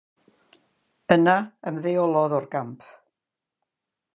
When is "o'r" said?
2.39-2.49